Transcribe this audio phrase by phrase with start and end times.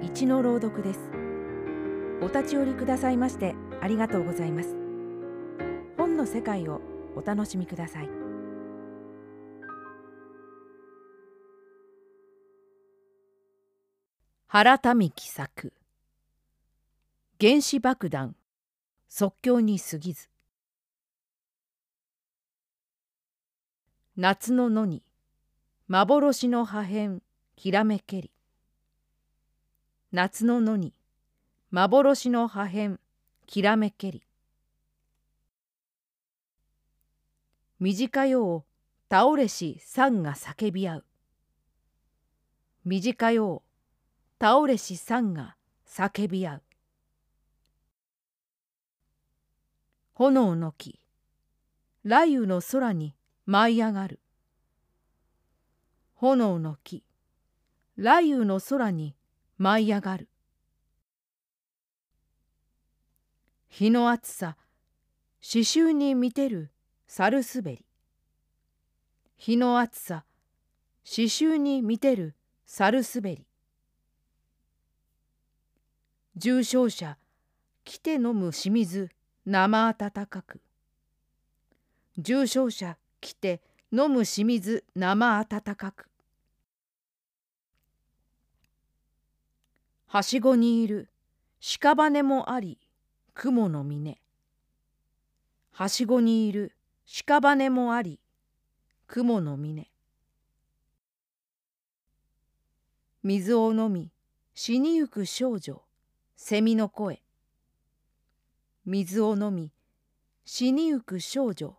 [0.00, 1.10] 一の朗読です。
[2.22, 4.76] お立ち寄りくださいましてありがとうございます。
[5.96, 6.80] 本の世界を
[7.16, 8.08] お楽しみください。
[14.46, 15.72] 原民喜作。
[17.40, 18.36] 原子爆弾。
[19.08, 20.28] 即興に過ぎず。
[24.16, 25.02] 夏の野に
[25.88, 27.20] 幻の破片
[27.56, 28.30] きらめけり。
[30.10, 30.94] 夏の野に
[31.70, 32.98] 幻の破片
[33.46, 34.22] きらめけり。
[37.78, 38.64] 短よを
[39.10, 41.04] 倒れし山が叫び合う。
[42.86, 43.62] 短よを
[44.40, 46.62] 倒れし山が叫び合う。
[50.14, 50.98] 炎の木
[52.02, 53.14] 雷雨の空に
[53.44, 54.20] 舞い上がる。
[56.14, 57.04] 炎の木
[57.98, 59.17] 雷雨の空に
[59.58, 60.28] 舞い上がる。
[63.68, 64.56] 日の暑さ
[65.40, 66.70] 刺繍に見てる
[67.06, 67.84] 猿滑り。
[69.36, 70.24] 日の暑さ
[71.04, 72.34] 刺繍に見てる
[72.66, 73.46] 猿滑り。
[76.36, 77.18] 重症者
[77.84, 79.10] 来て飲む清水
[79.44, 80.60] 生温かく。
[82.16, 86.08] 重症者来て飲む清水生温かく。
[90.08, 91.08] はしごにいる
[91.60, 92.78] 屍もあり
[93.34, 94.18] 雲の峰
[95.72, 96.72] はしごにいる
[97.06, 98.18] 屍もあり
[99.06, 99.88] 雲の峰
[103.22, 104.10] 水を飲み
[104.54, 105.82] 死にゆく少女
[106.36, 107.20] 蝉の声。
[108.86, 109.72] 水を飲み
[110.44, 111.76] 死にゆく少女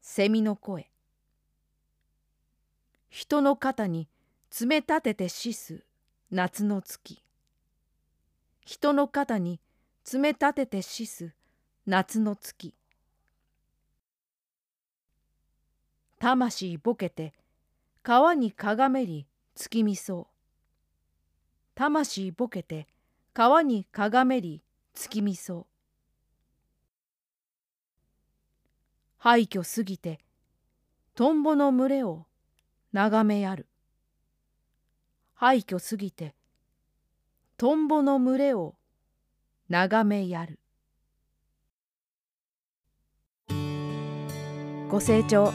[0.00, 0.88] 蝉の声。
[3.10, 4.08] 人の肩に
[4.50, 5.84] 爪立てて死す
[6.30, 7.22] 夏の月。
[8.64, 9.60] 人の肩に
[10.04, 11.34] 爪立てて死す
[11.84, 12.74] 夏の月。
[16.20, 17.32] 魂ぼけて
[18.04, 19.26] 川にかがめり
[19.56, 20.34] 月見そう。
[21.74, 22.86] 魂ぼけて
[23.34, 24.62] 川にかがめり
[24.94, 25.66] 月見そう。
[29.18, 30.20] 廃墟すぎて
[31.14, 32.26] トンボの群れを
[32.92, 33.66] 眺めやる。
[35.34, 36.36] 廃墟すぎて
[37.56, 38.74] トンボの群れを
[39.68, 40.58] 眺めやる。
[44.90, 45.52] ご清聴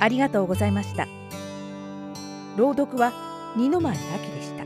[0.00, 1.06] ありがとうございました。
[2.56, 3.12] 朗読は
[3.56, 4.00] 二の前明
[4.34, 4.63] でした。